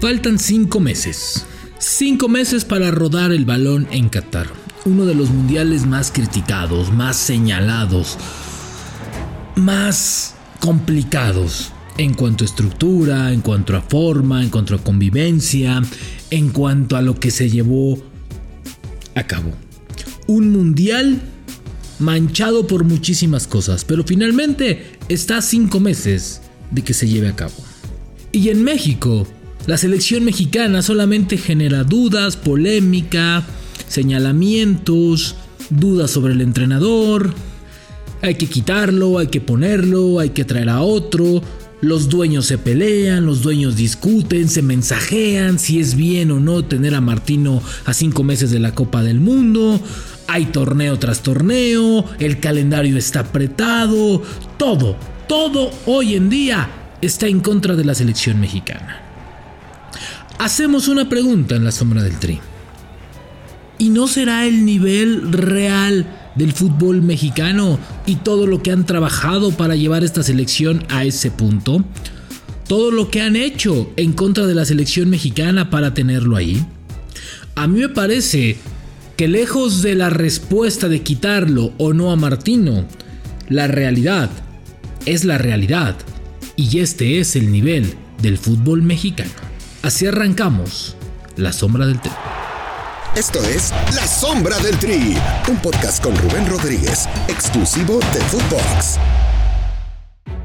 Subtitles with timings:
[0.00, 1.44] Faltan cinco meses.
[1.80, 4.46] Cinco meses para rodar el balón en Qatar.
[4.84, 8.16] Uno de los mundiales más criticados, más señalados,
[9.56, 15.82] más complicados en cuanto a estructura, en cuanto a forma, en cuanto a convivencia,
[16.30, 17.98] en cuanto a lo que se llevó
[19.16, 19.50] a cabo.
[20.28, 21.22] Un mundial
[21.98, 26.40] manchado por muchísimas cosas, pero finalmente está a cinco meses
[26.70, 27.54] de que se lleve a cabo.
[28.30, 29.26] Y en México,
[29.68, 33.44] la selección mexicana solamente genera dudas, polémica,
[33.86, 35.36] señalamientos,
[35.68, 37.34] dudas sobre el entrenador.
[38.22, 41.42] Hay que quitarlo, hay que ponerlo, hay que traer a otro.
[41.82, 46.94] Los dueños se pelean, los dueños discuten, se mensajean si es bien o no tener
[46.94, 49.78] a Martino a cinco meses de la Copa del Mundo.
[50.28, 54.22] Hay torneo tras torneo, el calendario está apretado,
[54.56, 54.96] todo,
[55.28, 56.70] todo hoy en día
[57.02, 59.07] está en contra de la selección mexicana.
[60.38, 62.38] Hacemos una pregunta en la sombra del tri.
[63.76, 69.50] ¿Y no será el nivel real del fútbol mexicano y todo lo que han trabajado
[69.50, 71.84] para llevar esta selección a ese punto?
[72.68, 76.64] Todo lo que han hecho en contra de la selección mexicana para tenerlo ahí.
[77.56, 78.58] A mí me parece
[79.16, 82.84] que lejos de la respuesta de quitarlo o no a Martino,
[83.48, 84.30] la realidad
[85.04, 85.96] es la realidad
[86.54, 89.47] y este es el nivel del fútbol mexicano.
[89.82, 90.96] Así arrancamos
[91.36, 92.10] La Sombra del Tri.
[93.14, 95.16] Esto es La Sombra del Tri,
[95.48, 98.98] un podcast con Rubén Rodríguez, exclusivo de Footbox.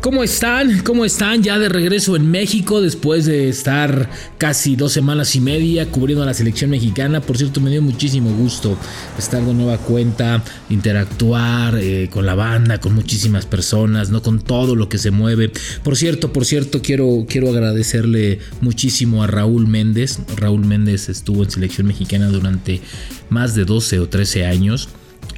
[0.03, 0.79] ¿Cómo están?
[0.79, 1.43] ¿Cómo están?
[1.43, 6.25] Ya de regreso en México después de estar casi dos semanas y media cubriendo a
[6.25, 7.21] la selección mexicana.
[7.21, 8.77] Por cierto, me dio muchísimo gusto
[9.17, 14.75] estar de nueva cuenta, interactuar eh, con la banda, con muchísimas personas, no con todo
[14.75, 15.53] lo que se mueve.
[15.85, 20.19] Por cierto, por cierto, quiero, quiero agradecerle muchísimo a Raúl Méndez.
[20.35, 22.81] Raúl Méndez estuvo en selección mexicana durante
[23.29, 24.89] más de 12 o 13 años.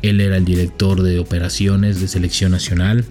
[0.09, 3.05] Él era el director de operaciones de selección nacional.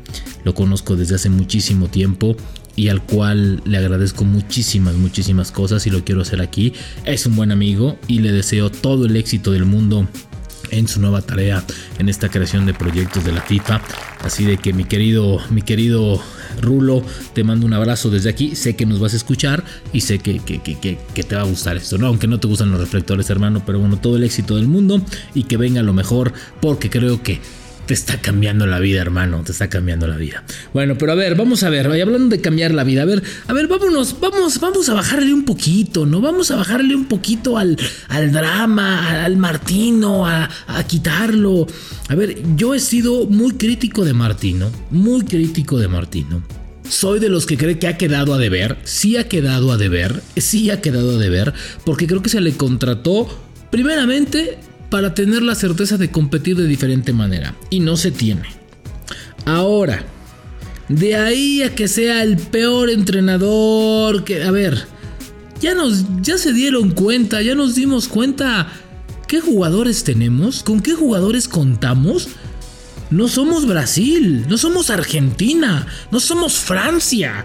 [0.44, 2.36] Lo conozco desde hace muchísimo tiempo
[2.76, 6.72] y al cual le agradezco muchísimas, muchísimas cosas y lo quiero hacer aquí.
[7.04, 10.08] Es un buen amigo y le deseo todo el éxito del mundo
[10.74, 11.64] en su nueva tarea
[11.98, 13.80] en esta creación de proyectos de la FIFA.
[14.22, 16.20] Así de que mi querido, mi querido
[16.60, 17.02] Rulo,
[17.32, 18.54] te mando un abrazo desde aquí.
[18.56, 21.76] Sé que nos vas a escuchar y sé que, que, que, te va a gustar
[21.76, 22.06] esto, ¿no?
[22.06, 25.00] Aunque no te gustan los reflectores, hermano, pero bueno, todo el éxito del mundo
[25.34, 27.40] y que venga lo mejor, porque creo que
[27.86, 30.44] te está cambiando la vida, hermano, te está cambiando la vida.
[30.72, 33.52] Bueno, pero a ver, vamos a ver, hablando de cambiar la vida, a ver, a
[33.52, 36.20] ver, vámonos, vamos, vamos a bajarle un poquito, ¿no?
[36.20, 37.76] Vamos a bajarle un poquito al,
[38.08, 41.66] al drama, al Martino, a, a quitarlo.
[42.08, 46.42] A ver, yo he sido muy crítico de Martino, muy crítico de Martino.
[46.88, 50.22] Soy de los que cree que ha quedado a deber, sí ha quedado a deber,
[50.36, 53.26] sí ha quedado a deber, porque creo que se le contrató
[53.70, 54.58] primeramente
[54.94, 57.56] para tener la certeza de competir de diferente manera.
[57.68, 58.44] Y no se tiene.
[59.44, 60.04] Ahora,
[60.88, 64.44] de ahí a que sea el peor entrenador que...
[64.44, 64.86] A ver,
[65.60, 68.70] ya, nos, ya se dieron cuenta, ya nos dimos cuenta
[69.26, 72.28] qué jugadores tenemos, con qué jugadores contamos.
[73.10, 77.44] No somos Brasil, no somos Argentina, no somos Francia,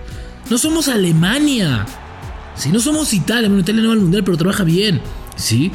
[0.51, 1.87] no somos Alemania.
[2.55, 5.01] Si no somos Italia, bueno, Italia no va al mundial, pero trabaja bien.
[5.35, 5.71] ¿Sí?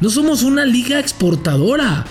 [0.00, 2.04] No somos una liga exportadora.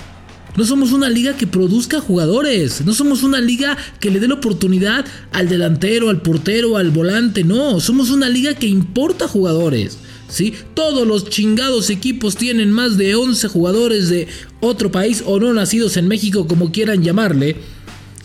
[0.57, 2.81] No somos una liga que produzca jugadores.
[2.85, 7.43] No somos una liga que le dé la oportunidad al delantero, al portero, al volante.
[7.43, 9.99] No, somos una liga que importa jugadores.
[10.29, 10.53] ¿sí?
[10.73, 14.27] Todos los chingados equipos tienen más de 11 jugadores de
[14.61, 17.57] otro país o no nacidos en México, como quieran llamarle.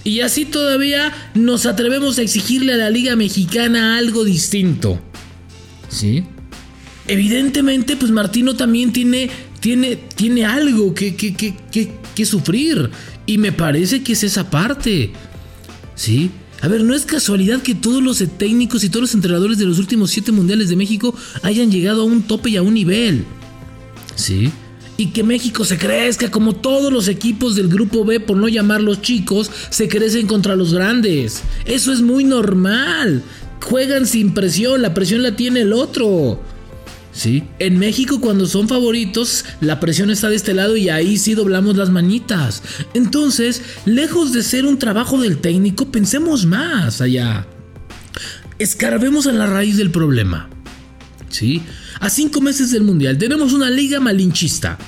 [0.04, 4.98] Y así todavía nos atrevemos a exigirle a la liga mexicana algo distinto.
[5.88, 6.24] ¿Sí?
[7.06, 11.54] Evidentemente, pues Martino también tiene tiene, tiene algo que, que, que,
[12.14, 12.90] que, sufrir.
[13.26, 15.12] Y me parece que es esa parte.
[15.94, 16.30] ¿Sí?
[16.62, 19.78] A ver, no es casualidad que todos los técnicos y todos los entrenadores de los
[19.78, 23.24] últimos siete mundiales de México hayan llegado a un tope y a un nivel.
[24.14, 24.50] ¿Sí?
[24.96, 29.00] Y que México se crezca como todos los equipos del grupo B, por no llamarlos
[29.00, 31.42] chicos, se crecen contra los grandes.
[31.64, 33.22] Eso es muy normal.
[33.62, 36.42] Juegan sin presión, la presión la tiene el otro.
[37.58, 41.76] En México cuando son favoritos, la presión está de este lado y ahí sí doblamos
[41.76, 42.62] las manitas.
[42.94, 47.46] Entonces, lejos de ser un trabajo del técnico, pensemos más allá.
[48.58, 50.48] Escarbemos a la raíz del problema.
[51.28, 51.62] ¿Sí?
[52.00, 54.78] A cinco meses del Mundial tenemos una liga malinchista.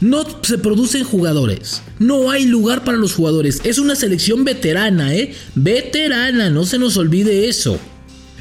[0.00, 1.82] No se producen jugadores.
[1.98, 3.60] No hay lugar para los jugadores.
[3.64, 5.34] Es una selección veterana, ¿eh?
[5.54, 7.80] Veterana, no se nos olvide eso.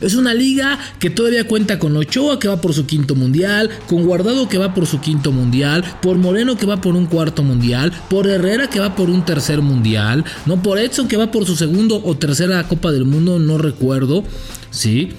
[0.02, 4.04] Es una liga que todavía cuenta con Ochoa que va por su quinto mundial, con
[4.04, 7.94] Guardado que va por su quinto mundial, por Moreno que va por un cuarto mundial,
[8.10, 11.56] por Herrera que va por un tercer mundial, no por Edson que va por su
[11.56, 14.24] segundo o tercera Copa del Mundo, no recuerdo,
[14.70, 15.14] ¿sí?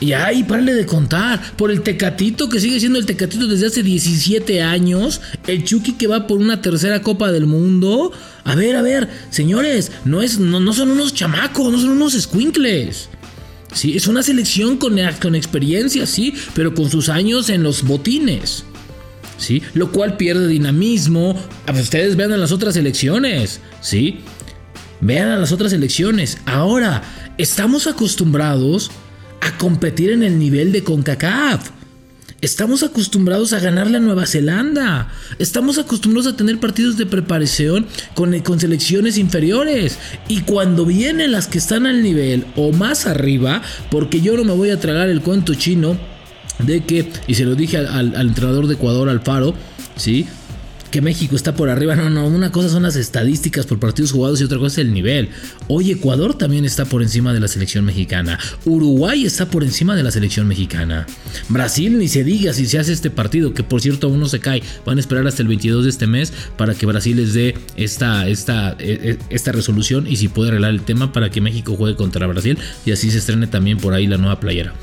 [0.00, 1.54] Y ahí, párale de contar.
[1.56, 5.20] Por el Tecatito, que sigue siendo el Tecatito desde hace 17 años.
[5.46, 8.10] El Chucky que va por una tercera Copa del Mundo.
[8.44, 12.14] A ver, a ver, señores, no, es, no, no son unos chamacos, no son unos
[12.14, 13.10] squinkles.
[13.72, 18.64] Sí, es una selección con, con experiencia, sí, pero con sus años en los botines.
[19.38, 19.62] ¿Sí?
[19.72, 21.34] Lo cual pierde dinamismo.
[21.72, 24.18] Ustedes vean a las otras elecciones, ¿sí?
[25.00, 26.38] Vean a las otras elecciones.
[26.44, 27.02] Ahora,
[27.38, 28.90] estamos acostumbrados
[29.40, 31.70] a competir en el nivel de CONCACAF.
[32.42, 35.08] Estamos acostumbrados a ganar la Nueva Zelanda.
[35.38, 39.98] Estamos acostumbrados a tener partidos de preparación con, con, selecciones inferiores.
[40.26, 43.60] Y cuando vienen las que están al nivel o más arriba,
[43.90, 45.98] porque yo no me voy a tragar el cuento chino
[46.58, 49.54] de que, y se lo dije al entrenador de Ecuador, Alfaro,
[49.96, 50.26] ¿sí?
[50.90, 51.96] Que México está por arriba.
[51.96, 54.92] No, no, una cosa son las estadísticas por partidos jugados y otra cosa es el
[54.92, 55.28] nivel.
[55.68, 58.38] Hoy Ecuador también está por encima de la selección mexicana.
[58.64, 61.06] Uruguay está por encima de la selección mexicana.
[61.48, 64.40] Brasil ni se diga si se hace este partido, que por cierto aún no se
[64.40, 64.62] cae.
[64.84, 68.28] Van a esperar hasta el 22 de este mes para que Brasil les dé esta,
[68.28, 71.96] esta, e, e, esta resolución y si puede arreglar el tema para que México juegue
[71.96, 74.74] contra Brasil y así se estrene también por ahí la nueva playera.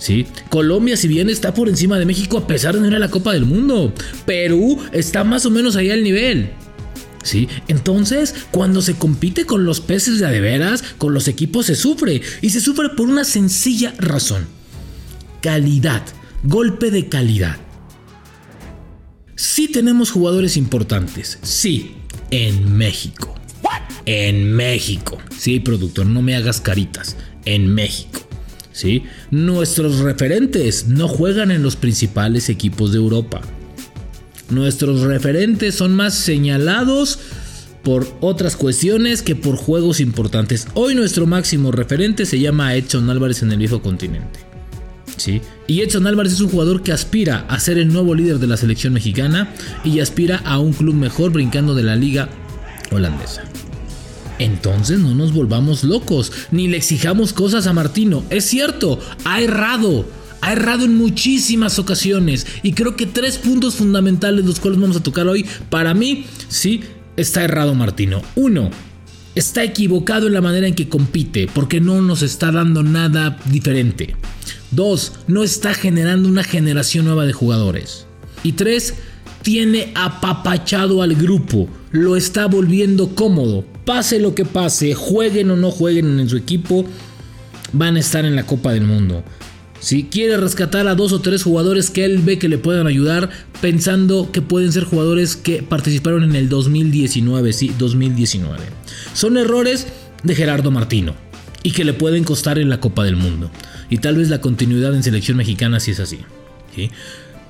[0.00, 0.26] ¿Sí?
[0.48, 3.10] Colombia, si bien está por encima de México a pesar de no ir a la
[3.10, 3.94] Copa del Mundo.
[4.26, 6.50] Perú está más o menos ahí al nivel.
[7.22, 7.48] ¿Sí?
[7.68, 12.22] Entonces, cuando se compite con los peces de adeveras, con los equipos se sufre.
[12.40, 14.46] Y se sufre por una sencilla razón.
[15.42, 16.02] Calidad.
[16.42, 17.58] Golpe de calidad.
[19.36, 21.38] Sí tenemos jugadores importantes.
[21.42, 21.96] Sí.
[22.30, 23.34] En México.
[24.06, 25.18] En México.
[25.36, 27.16] Sí, productor, no me hagas caritas.
[27.44, 28.29] En México.
[28.72, 29.04] ¿Sí?
[29.30, 33.40] Nuestros referentes no juegan en los principales equipos de Europa.
[34.50, 37.18] Nuestros referentes son más señalados
[37.82, 40.68] por otras cuestiones que por juegos importantes.
[40.74, 44.40] Hoy nuestro máximo referente se llama Edson Álvarez en el viejo continente.
[45.16, 45.40] ¿Sí?
[45.66, 48.56] Y Edson Álvarez es un jugador que aspira a ser el nuevo líder de la
[48.56, 49.52] selección mexicana
[49.84, 52.28] y aspira a un club mejor brincando de la liga
[52.90, 53.49] holandesa.
[54.40, 58.24] Entonces no nos volvamos locos, ni le exijamos cosas a Martino.
[58.30, 60.06] Es cierto, ha errado.
[60.40, 62.46] Ha errado en muchísimas ocasiones.
[62.62, 66.80] Y creo que tres puntos fundamentales, los cuales vamos a tocar hoy, para mí, sí,
[67.18, 68.22] está errado Martino.
[68.34, 68.70] Uno,
[69.34, 74.16] está equivocado en la manera en que compite, porque no nos está dando nada diferente.
[74.70, 78.06] Dos, no está generando una generación nueva de jugadores.
[78.42, 78.94] Y tres,
[79.42, 83.66] tiene apapachado al grupo, lo está volviendo cómodo.
[83.84, 86.84] Pase lo que pase, jueguen o no jueguen en su equipo,
[87.72, 89.24] van a estar en la Copa del Mundo.
[89.80, 93.30] Si quiere rescatar a dos o tres jugadores que él ve que le puedan ayudar,
[93.62, 98.58] pensando que pueden ser jugadores que participaron en el 2019, sí, 2019.
[99.14, 99.86] Son errores
[100.22, 101.14] de Gerardo Martino
[101.62, 103.50] y que le pueden costar en la Copa del Mundo.
[103.88, 106.20] Y tal vez la continuidad en selección mexicana si es así.
[106.74, 106.90] ¿sí?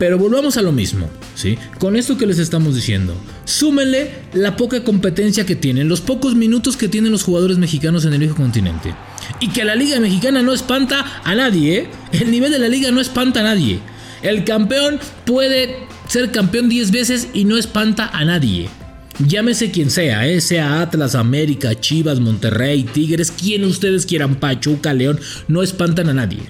[0.00, 1.58] Pero volvamos a lo mismo, ¿sí?
[1.78, 3.14] Con esto que les estamos diciendo,
[3.44, 8.14] súmenle la poca competencia que tienen, los pocos minutos que tienen los jugadores mexicanos en
[8.14, 8.94] el viejo continente.
[9.40, 11.88] Y que la liga mexicana no espanta a nadie, ¿eh?
[12.12, 13.80] El nivel de la liga no espanta a nadie.
[14.22, 15.76] El campeón puede
[16.08, 18.70] ser campeón 10 veces y no espanta a nadie.
[19.18, 20.40] Llámese quien sea, ¿eh?
[20.40, 26.44] sea Atlas, América, Chivas, Monterrey, Tigres, quien ustedes quieran, Pachuca, León, no espantan a nadie.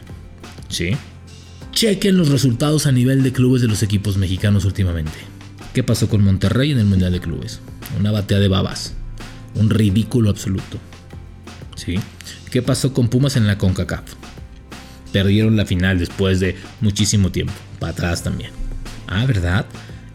[0.68, 0.92] ¿Sí?
[1.80, 5.16] Chequen los resultados a nivel de clubes de los equipos mexicanos últimamente.
[5.72, 7.60] ¿Qué pasó con Monterrey en el Mundial de Clubes?
[7.98, 8.92] Una batea de babas.
[9.54, 10.76] Un ridículo absoluto.
[11.76, 11.98] ¿Sí?
[12.50, 14.02] ¿Qué pasó con Pumas en la CONCACAF?
[15.10, 17.54] Perdieron la final después de muchísimo tiempo.
[17.78, 18.50] Para atrás también.
[19.06, 19.64] Ah, ¿verdad?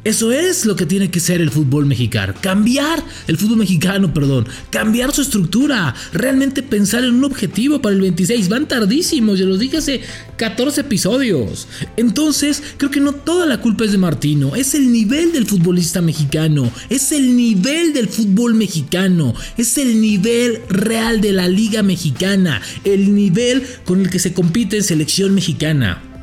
[0.05, 2.35] Eso es lo que tiene que ser el fútbol mexicano.
[2.39, 4.47] Cambiar el fútbol mexicano, perdón.
[4.69, 5.95] Cambiar su estructura.
[6.13, 8.47] Realmente pensar en un objetivo para el 26.
[8.47, 10.01] Van tardísimos, ya los dije hace
[10.37, 11.67] 14 episodios.
[11.97, 14.55] Entonces, creo que no toda la culpa es de Martino.
[14.55, 16.71] Es el nivel del futbolista mexicano.
[16.91, 19.33] Es el nivel del fútbol mexicano.
[19.57, 22.61] Es el nivel real de la liga mexicana.
[22.83, 26.14] El nivel con el que se compite en selección mexicana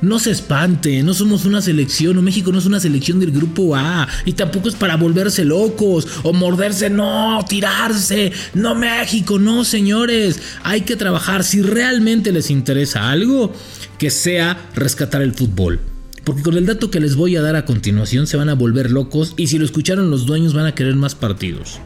[0.00, 3.76] no se espante, no somos una selección, o México no es una selección del grupo
[3.76, 10.40] A, y tampoco es para volverse locos, o morderse, no, tirarse, no México, no señores,
[10.62, 13.52] hay que trabajar, si realmente les interesa algo,
[13.98, 15.80] que sea rescatar el fútbol.
[16.24, 18.90] Porque con el dato que les voy a dar a continuación se van a volver
[18.90, 21.80] locos y si lo escucharon los dueños van a querer más partidos.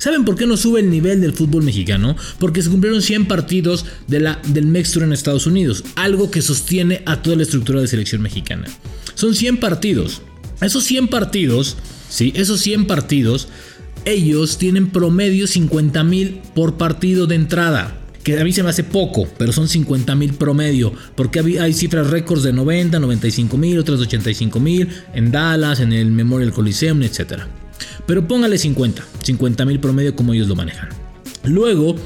[0.00, 2.16] ¿Saben por qué no sube el nivel del fútbol mexicano?
[2.38, 7.02] Porque se cumplieron 100 partidos de la, del Mextur en Estados Unidos, algo que sostiene
[7.04, 8.66] a toda la estructura de selección mexicana.
[9.14, 10.22] Son 100 partidos.
[10.62, 11.76] Esos 100 partidos,
[12.08, 13.48] sí, esos 100 partidos,
[14.06, 18.84] ellos tienen promedio 50 mil por partido de entrada que a mí se me hace
[18.84, 23.98] poco, pero son 50 mil promedio, porque hay cifras récords de 90, 95 mil, otras
[23.98, 27.44] de 85 mil, en Dallas, en el Memorial Coliseum, etc.
[28.06, 30.88] Pero póngale 50, 50 mil promedio como ellos lo manejan.
[31.44, 31.96] Luego,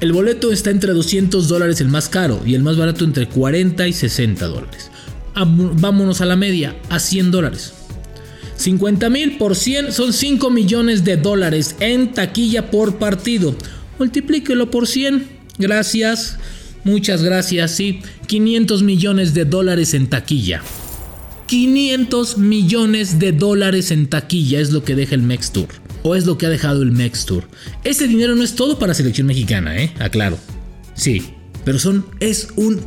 [0.00, 3.86] el boleto está entre 200 dólares el más caro y el más barato entre 40
[3.86, 4.90] y 60 dólares.
[5.34, 7.72] Vámonos a la media, a 100 dólares.
[8.56, 13.54] 50 mil por 100 son 5 millones de dólares en taquilla por partido.
[13.98, 16.38] Multiplíquelo por 100 Gracias,
[16.84, 18.00] muchas gracias, sí.
[18.26, 20.62] 500 millones de dólares en taquilla.
[21.46, 25.68] 500 millones de dólares en taquilla es lo que deja el Mex Tour.
[26.02, 27.44] O es lo que ha dejado el Mex Tour.
[27.84, 29.92] Ese dinero no es todo para selección mexicana, ¿eh?
[29.98, 30.38] Aclaro.
[30.94, 31.30] Sí,
[31.64, 32.80] pero son, es un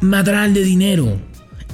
[0.00, 1.18] madral de dinero.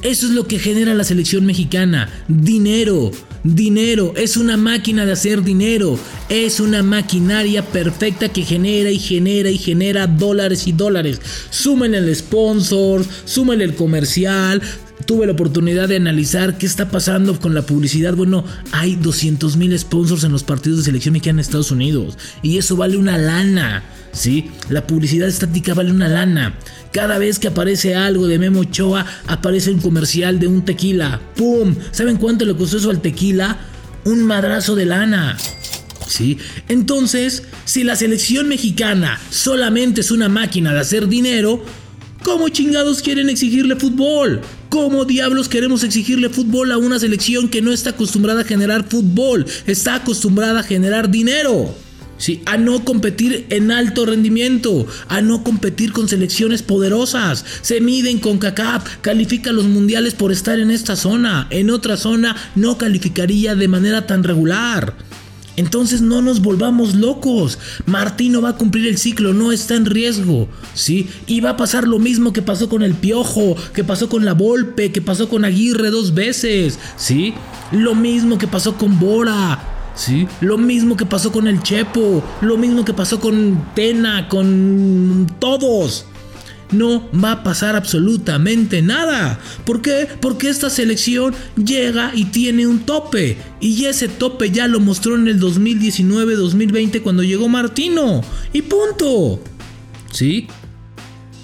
[0.02, 2.10] Eso es lo que genera la selección mexicana.
[2.28, 3.10] Dinero.
[3.44, 5.98] Dinero, es una máquina de hacer dinero,
[6.30, 11.20] es una maquinaria perfecta que genera y genera y genera dólares y dólares.
[11.50, 14.62] Súmenle el sponsor, súmenle el comercial.
[15.06, 18.14] Tuve la oportunidad de analizar qué está pasando con la publicidad.
[18.14, 22.58] Bueno, hay 200 mil sponsors en los partidos de selección mexicana en Estados Unidos y
[22.58, 23.82] eso vale una lana.
[24.12, 24.50] ¿sí?
[24.70, 26.54] La publicidad estática vale una lana.
[26.92, 31.20] Cada vez que aparece algo de Memo Ochoa, aparece un comercial de un tequila.
[31.36, 31.74] ¡Pum!
[31.90, 33.58] ¿Saben cuánto le costó eso al tequila?
[34.04, 35.36] Un madrazo de lana.
[36.06, 36.38] ¿Sí?
[36.68, 41.64] Entonces, si la selección mexicana solamente es una máquina de hacer dinero,
[42.24, 44.40] ¿cómo chingados quieren exigirle fútbol?
[44.70, 49.46] ¿Cómo diablos queremos exigirle fútbol a una selección que no está acostumbrada a generar fútbol?
[49.66, 51.72] Está acostumbrada a generar dinero.
[52.16, 52.42] ¿sí?
[52.46, 57.44] a no competir en alto rendimiento, a no competir con selecciones poderosas.
[57.60, 62.36] Se miden con CACAP, califica los mundiales por estar en esta zona, en otra zona
[62.54, 64.94] no calificaría de manera tan regular.
[65.56, 67.58] Entonces no nos volvamos locos.
[67.86, 71.08] Martino va a cumplir el ciclo, no está en riesgo, ¿sí?
[71.26, 74.34] Y va a pasar lo mismo que pasó con el Piojo, que pasó con la
[74.34, 77.34] Volpe, que pasó con Aguirre dos veces, ¿sí?
[77.70, 80.26] Lo mismo que pasó con Bora, ¿sí?
[80.40, 86.06] Lo mismo que pasó con el Chepo, lo mismo que pasó con Tena, con todos.
[86.74, 89.38] No va a pasar absolutamente nada.
[89.64, 90.08] ¿Por qué?
[90.20, 93.38] Porque esta selección llega y tiene un tope.
[93.60, 98.22] Y ese tope ya lo mostró en el 2019-2020 cuando llegó Martino.
[98.52, 99.40] Y punto.
[100.10, 100.48] ¿Sí?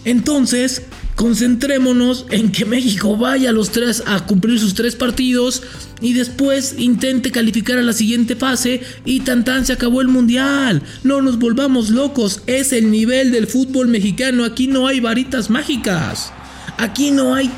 [0.04, 0.82] Entonces,
[1.20, 5.62] concentrémonos en que México vaya a los tres a cumplir sus tres partidos
[6.00, 10.82] y después intente calificar a la siguiente fase y tan tan se acabó el mundial.
[11.04, 16.32] No nos volvamos locos, es el nivel del fútbol mexicano, aquí no hay varitas mágicas.
[16.78, 17.50] Aquí no hay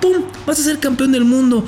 [0.00, 0.22] ¡pum!
[0.46, 1.62] Vas a ser campeón del mundo.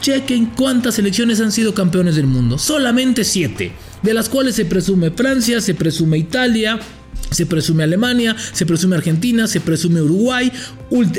[0.00, 2.56] Chequen cuántas selecciones han sido campeones del mundo.
[2.56, 3.72] Solamente siete.
[4.02, 6.80] De las cuales se presume Francia, se presume Italia,
[7.30, 10.50] se presume Alemania, se presume Argentina, se presume Uruguay,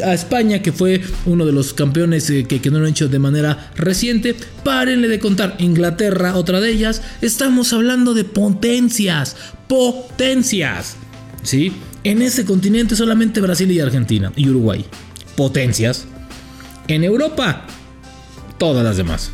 [0.03, 3.19] a España que fue uno de los campeones eh, que, no lo han hecho de
[3.19, 4.35] manera reciente.
[4.63, 7.01] Párenle de contar, Inglaterra, otra de ellas.
[7.21, 9.35] Estamos hablando de potencias,
[9.67, 10.95] potencias.
[11.43, 11.71] ¿Sí?
[12.03, 14.85] En ese continente solamente Brasil y Argentina y Uruguay.
[15.35, 16.05] Potencias.
[16.87, 17.67] En Europa,
[18.57, 19.31] todas las demás.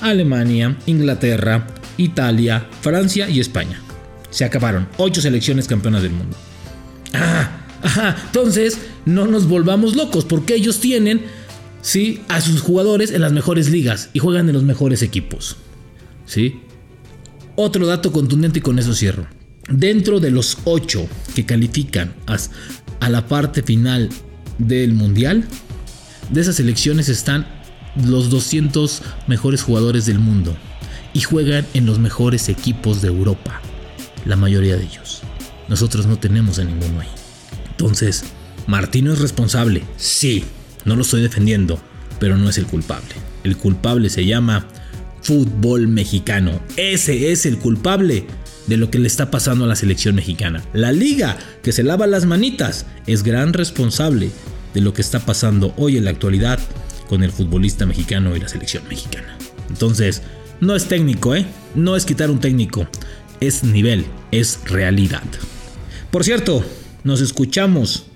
[0.00, 3.80] Alemania, Inglaterra, Italia, Francia y España.
[4.30, 4.88] Se acabaron.
[4.96, 6.36] Ocho selecciones campeonas del mundo.
[7.12, 8.16] Ah, ajá.
[8.26, 11.22] Entonces, no nos volvamos locos porque ellos tienen,
[11.82, 15.56] sí, a sus jugadores en las mejores ligas y juegan en los mejores equipos.
[16.26, 16.60] ¿Sí?
[17.56, 19.26] Otro dato contundente y con eso cierro.
[19.68, 22.14] Dentro de los ocho que califican
[23.00, 24.08] a la parte final
[24.58, 25.44] del mundial,
[26.30, 27.46] de esas selecciones están
[28.04, 30.56] los 200 mejores jugadores del mundo
[31.12, 33.60] y juegan en los mejores equipos de Europa
[34.24, 35.22] la mayoría de ellos.
[35.68, 37.08] Nosotros no tenemos a ninguno ahí.
[37.70, 38.24] Entonces,
[38.66, 40.44] Martino es responsable, sí,
[40.84, 41.80] no lo estoy defendiendo,
[42.18, 43.14] pero no es el culpable.
[43.44, 44.66] El culpable se llama
[45.22, 46.60] fútbol mexicano.
[46.76, 48.26] Ese es el culpable
[48.66, 50.62] de lo que le está pasando a la selección mexicana.
[50.72, 54.30] La liga, que se lava las manitas, es gran responsable
[54.74, 56.58] de lo que está pasando hoy en la actualidad
[57.08, 59.36] con el futbolista mexicano y la selección mexicana.
[59.68, 60.22] Entonces,
[60.60, 61.46] no es técnico, ¿eh?
[61.74, 62.86] No es quitar un técnico
[63.40, 65.22] es nivel, es realidad.
[66.10, 66.64] Por cierto,
[67.04, 68.06] nos escuchamos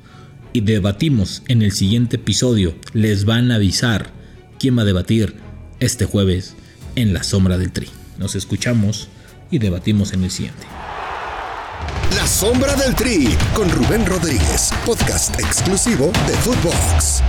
[0.52, 2.75] y debatimos en el siguiente episodio.
[2.93, 4.11] Les van a avisar
[4.59, 5.35] quién va a debatir
[5.81, 6.54] este jueves
[6.97, 7.88] en la sombra del tri.
[8.19, 9.09] Nos escuchamos
[9.50, 10.66] y debatimos en el siguiente.
[12.16, 17.23] La Sombra del Tri con Rubén Rodríguez, podcast exclusivo de Footbox.